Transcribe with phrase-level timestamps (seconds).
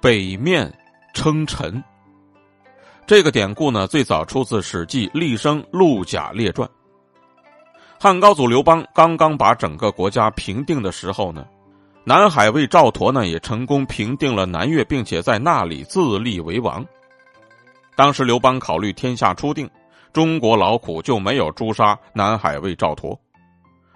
[0.00, 0.72] 北面
[1.12, 1.82] 称臣。
[3.04, 6.68] 这个典故呢，最早出自《史记·厉声·陆贾列传》。
[7.98, 11.44] 汉高祖刘邦刚刚把整个国家平定的时候呢，
[12.04, 16.84] 南海卫赵佗呢也成功平定了南越，并且在那里自立为王。
[17.96, 19.68] 当时刘邦考虑天下初定，
[20.12, 23.18] 中国劳苦，就没有诛杀南海卫赵佗，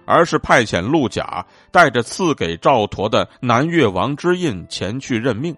[0.04, 5.56] 而是派遣陆贾带着赐给赵佗的南越王之印前去任命。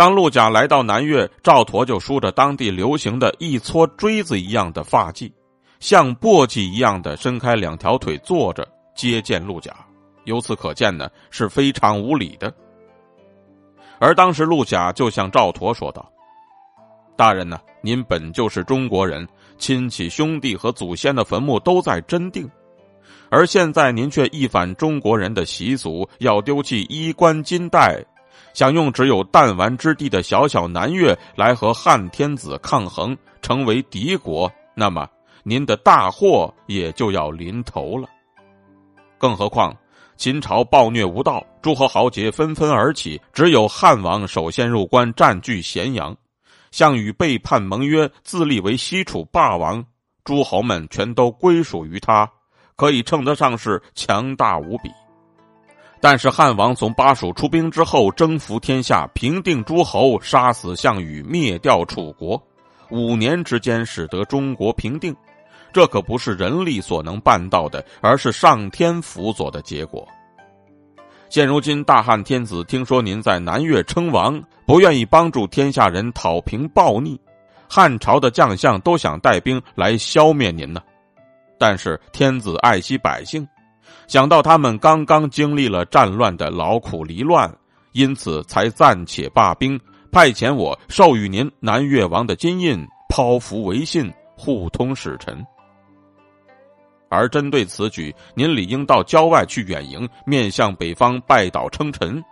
[0.00, 5.30] 当陆贾来到南越，赵佗就梳着当地流行的一撮锥子一样的发髻，
[5.78, 9.76] 像簸箕一样的伸开两条腿坐着接见陆贾。
[10.24, 12.50] 由此可见呢，是非常无礼的。
[13.98, 16.10] 而当时陆贾就向赵佗说道
[17.14, 22.50] ：“大人呢，您本就是中国人，亲戚兄弟和祖先的坟墓都在真定，
[23.28, 28.02] 而现在您却一反中国人的习俗，要丢弃衣冠金带。”
[28.52, 35.08] 想用只有弹丸之地的小小南越来和汉天子抗衡，成为敌国，那么
[35.42, 38.08] 您的大祸也就要临头了。
[39.18, 39.76] 更何况
[40.16, 46.16] 秦朝暴虐无道，诸侯豪杰纷纷而起，只有汉王首先入关，占据咸阳。
[46.70, 49.84] 项羽背叛盟约，自立为西楚霸王，
[50.24, 52.30] 诸侯们全都归属于他，
[52.76, 54.90] 可以称得上是强大无比。
[56.02, 62.42] 但是汉王从巴蜀出兵之后，征服天下，平定诸侯，杀死项羽，灭掉楚国，
[62.88, 65.14] 五年之间使得中国平定，
[65.74, 70.08] 这可不是人力所能办到的，而是上天辅佐的结果。
[71.28, 77.20] 现如今大汉天子听说您在南越称王，不愿意帮助天下人讨平暴逆，
[77.68, 80.80] 汉朝的将相都想带兵来消灭您呢。
[81.58, 83.46] 但是天子爱惜百姓。
[84.06, 87.52] 想到他们刚刚经历了战乱的劳苦离乱，
[87.92, 89.78] 因此才暂且罢兵，
[90.10, 95.44] 派遣我授予您南越王的金印，剖符为信，互通使臣。
[97.08, 102.22] 而针对此举，您理应到郊外去远迎，面向北方拜倒称臣。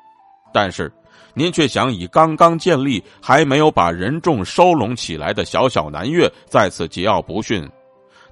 [0.53, 0.93] 但是，
[1.35, 7.69] 您却想以刚刚建立、还没有把人众收拢起来的小小南越，再次桀骜不驯。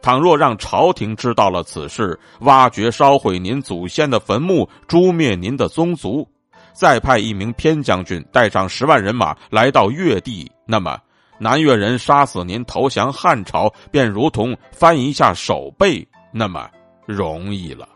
[0.03, 6.29] 倘若让朝廷知道了此事，挖掘烧毁您祖先的坟墓，诛灭您的宗族，
[6.73, 10.99] 再派一名偏将军带上十万人马来到越地，那么
[11.39, 16.69] 南越人杀死您投降汉朝，便如同翻一下手背，那么
[17.07, 17.89] 容易了。